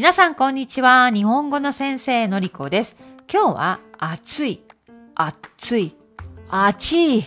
[0.00, 1.10] 皆さんこんにちは。
[1.10, 2.96] 日本語の先生のりこです。
[3.30, 4.62] 今日は暑い、
[5.14, 5.94] 暑い、
[6.48, 7.24] 暑い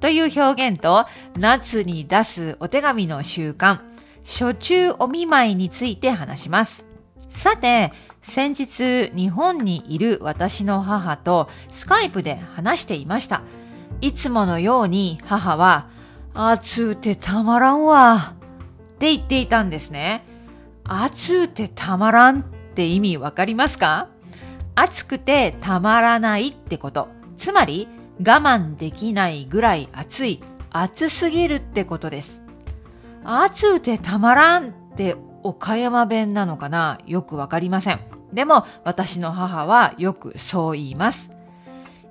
[0.00, 1.04] という表現と
[1.36, 3.80] 夏に出すお手紙の習慣、
[4.24, 6.86] 初中お見舞いについて話します。
[7.28, 7.92] さて、
[8.22, 13.42] 先日日本にいる私の母とスカイプで話していました。
[14.00, 15.90] いつものように母は、
[16.32, 18.32] 暑うてたまらんわ
[18.94, 20.24] って言っていたんですね。
[20.88, 24.08] 暑うてたまらんって意味わかりますか？
[24.74, 27.08] 暑くてたまらないってこと。
[27.36, 32.40] つまり我慢できないぐらい暑い、暑すぎるってことです。
[33.24, 36.98] 暑うてたまらんって岡山弁なのかな？
[37.06, 38.00] よくわかりません。
[38.32, 41.30] でも私の母はよくそう言います。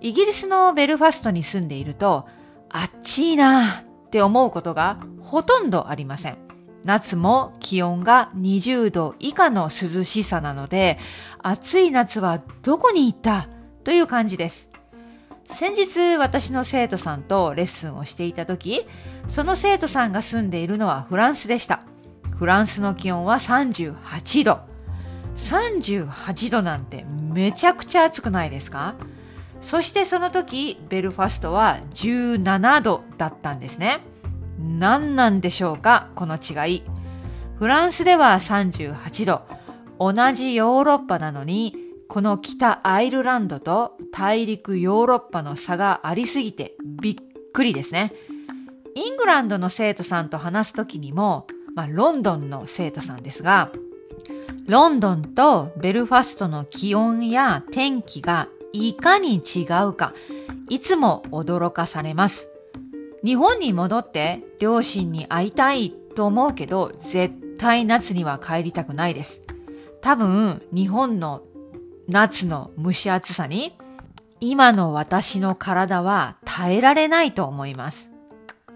[0.01, 2.27] イギリスのベルファストに住んでいると、
[2.69, 6.44] あっちいなって思うことがほとんどありません。
[6.85, 10.99] 夏も気温が20度以下の涼しさなので、
[11.39, 13.49] 暑い夏はどこに行った
[13.83, 14.69] という感じです。
[15.49, 18.85] 先日私の生徒さんとレッスンをしていた時、
[19.29, 21.81] その生徒さんが住んでいるのはフランスでした。
[22.37, 24.59] フランスの気温は38度。
[25.37, 28.95] 38度なんてめちゃくちゃ暑くないですか？
[29.61, 34.01] そしてその時、ベルファストは17度だったんですね。
[34.59, 36.09] 何なんでしょうか？
[36.15, 36.83] この違い。
[37.57, 39.41] フランスでは38度。
[39.99, 41.75] 同じヨーロッパなのに、
[42.07, 47.15] この北アイルランドと大陸ヨーロッパの差がありすぎてびっ
[47.53, 48.13] くりですね。
[48.93, 53.71] イングランドの生徒さんと話すときにも、まあ、ロンドンの生徒さんですが、
[54.67, 60.13] ロンドンとベルファストの気温や天気がいかに違うか、
[60.69, 62.47] いつも驚かされます。
[63.25, 69.41] 日本に戻って両親に会いたいと思うけど、絶対夏には帰りたくないです。
[70.01, 71.41] 多分、日本の
[72.07, 73.75] 夏の蒸し暑さに、
[74.39, 78.11] 今の私の体は耐えられないと思います。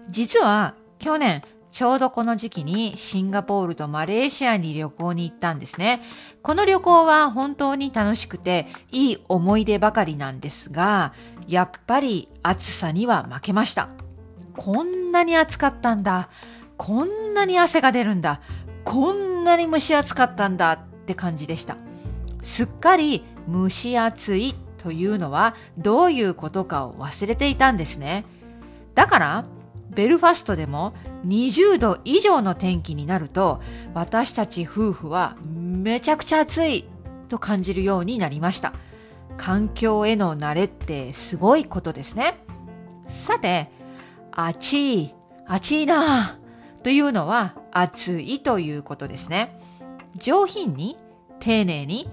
[0.08, 6.02] 実は、去年、ちょうどこの時期にシンガポールとマレーシアに旅行に行ったんですね。
[6.42, 11.14] この旅行は本当に楽しくていい思い出ばかりなんですが、
[11.46, 14.09] やっぱり暑さには負けました。
[14.60, 16.28] こんなに暑かったんだ。
[16.76, 18.42] こんなに汗が出るんだ。
[18.84, 21.78] こんなに蒸し暑かったんだって感じでした。
[22.42, 28.26] すっかり蒸し暑いというのはどういうことかを忘れていたんですね。
[28.94, 29.44] だから、
[29.88, 30.92] ベルファストでも
[31.26, 33.62] 20度以上の天気になると
[33.94, 36.84] 私たち夫婦はめちゃくちゃ暑い
[37.30, 38.74] と感じるようになりました。
[39.38, 42.44] 環境への慣れってすごいことですね。
[43.08, 43.79] さて、
[44.32, 45.14] 暑い、
[45.46, 46.38] 暑いな
[46.82, 49.58] というのは暑いということですね。
[50.16, 50.96] 上品に、
[51.40, 52.10] 丁寧に、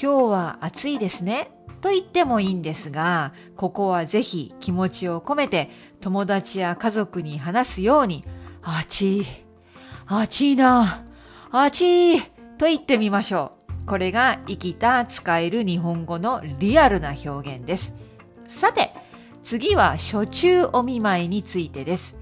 [0.00, 1.50] 今日は暑いですね
[1.80, 8.24] と言ってもいいんですが、ここはぜひ気持ちを込めて友達や家族に話すように、
[8.62, 9.26] 暑い、
[10.06, 11.04] 暑いな、
[11.50, 12.20] 暑い
[12.58, 13.86] と言ってみましょう。
[13.86, 17.92] これが生きた使える日本語のリアルな表現です。
[18.46, 18.92] さて、
[19.50, 22.14] 次は初中お見舞いについてです。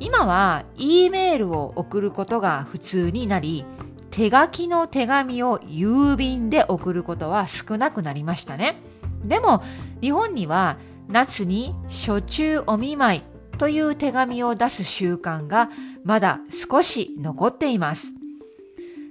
[0.00, 3.64] 今は E メールを送ることが普通になり、
[4.10, 8.82] 手書きの手紙を郵便で送ることは少なくなりましたね。
[9.22, 9.62] でも
[10.02, 10.76] 日本には
[11.08, 13.22] 夏に初中お見舞い
[13.56, 15.70] という手紙を出す習慣が
[16.04, 16.40] まだ
[16.70, 18.08] 少し残っています。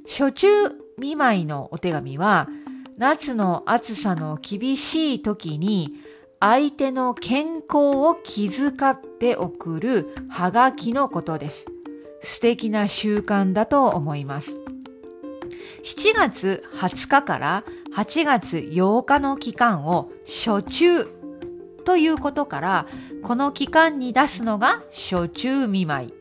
[0.07, 0.47] 初中
[0.99, 2.47] 見舞いのお手紙は
[2.99, 5.95] 夏の暑さの厳しい時に
[6.45, 11.65] 相手の健康を気遣って送るハガキのことです。
[12.21, 14.51] 素敵な習慣だと思います。
[15.85, 17.63] 7月20日から
[17.95, 21.07] 8月8日の期間を初中
[21.85, 22.87] ということから、
[23.23, 26.13] この期間に出すのが初中見舞い。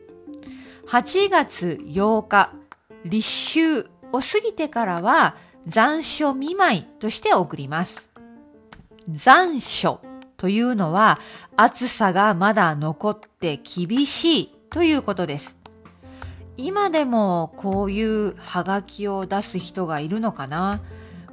[0.87, 2.53] 8月8日、
[3.03, 5.35] 立秋を過ぎてからは
[5.67, 8.09] 残暑見舞いとして送ります。
[9.09, 9.99] 残暑
[10.43, 11.21] というのは
[11.55, 15.55] 暑さがまだ残って厳しいということです。
[16.57, 20.81] 今でもこういうハガキを出す人がいるのかな？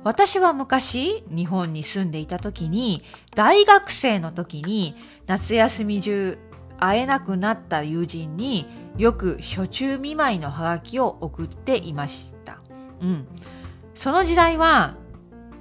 [0.05, 3.03] 私は昔日本に住んでいた時に
[3.35, 4.95] 大学生の時に
[5.27, 6.39] 夏休み中
[6.79, 12.63] 会えなくなった友人によく初中見舞いのハガキを送っていました。
[13.01, 13.27] うん。
[13.93, 14.95] その時代は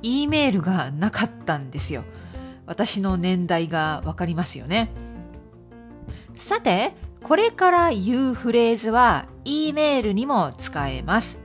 [0.03, 2.03] E メールがなかったんですよ。
[2.69, 4.91] 私の年代がわかりますよね。
[6.33, 6.93] さて、
[7.23, 11.39] これから言うフレーズは E メールにも使えます。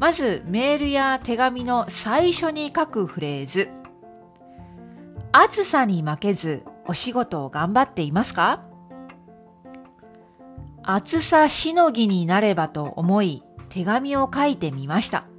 [0.00, 3.68] まずメールや手紙の最初に書くフレーズ。
[5.30, 8.64] 暑さに負けずお仕事を頑張っていますか？
[10.82, 15.29] 暑さしのぎになればと思い手紙を書いてみました。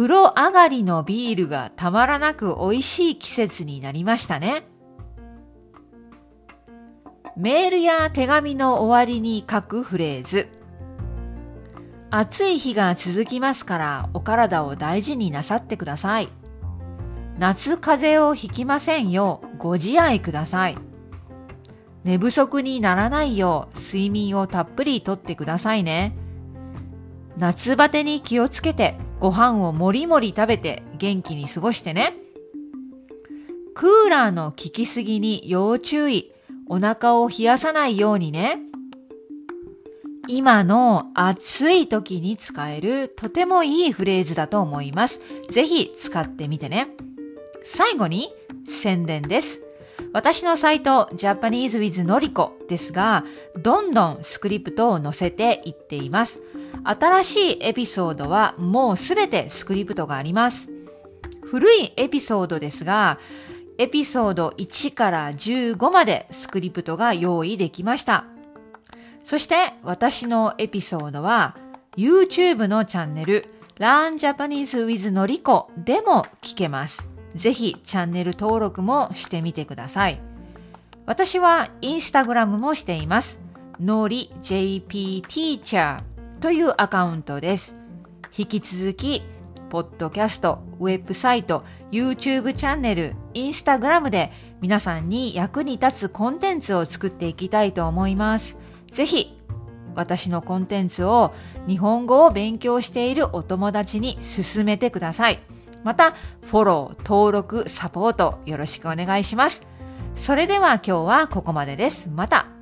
[0.00, 4.64] 風呂上がりのビールがたまらなく美味しい季節になりましたね。
[7.36, 10.48] メールや手紙の終わりに書くフレーズ。
[12.08, 16.30] 暑い日が続きますからお体を大事になさってください。
[17.38, 20.78] 夏風邪をひきませんようご自愛ください。
[22.04, 26.16] 寝不足にならないよう睡眠をたっぷりとってくださいね。
[27.36, 32.16] 夏バテに気をつけてご飯をもりもり食べて元気に過ごしてね。
[33.74, 36.32] クーラーの効きすぎに要注意。
[36.68, 38.58] お腹を冷やさないようにね。
[40.28, 45.20] 今の暑い時に使えるとてもいいフレーズだと思います。
[45.50, 46.88] ぜひ使ってみてね。
[47.64, 48.32] 最後に
[48.68, 49.60] 宣伝です。
[50.12, 53.24] 私のサイト Japanese with Noriko ですが、
[53.56, 56.40] どんどんスクリプトを載せていっています。
[56.84, 60.68] 新しいエピソードはもうすべてスクリプトがあります。
[61.42, 63.18] 古いエピソードですが、
[63.78, 68.24] エピソード1から15までスクリプトが用意できました。
[69.24, 71.56] そして私のエピソードは
[71.96, 73.46] YouTube のチャンネル
[73.78, 77.06] Learn Japanese with Noriko でも聞けます。
[77.34, 80.20] ぜひチャンネル登録もしてみてください。
[81.06, 83.38] 私はインスタグラムもしています。
[83.80, 86.02] のり JP Teacher
[86.40, 87.74] というアカウントです。
[88.36, 89.22] 引き続き
[89.68, 94.32] ポッドキャスト、ウェブサイト、YouTube チャンネル、インスタグラムで
[94.62, 98.56] 皆さんに役に立つコンテンツを作っていきたいと思います。
[98.92, 99.38] ぜひ、
[99.94, 101.34] 私のコンテンツを
[101.68, 105.40] 日本語を勉強しているお友達に進めてください。
[105.84, 109.60] また、フォロー、登録、サポートよろしくお願いします。
[110.16, 112.08] それでは今日はここまでです。
[112.08, 112.59] また。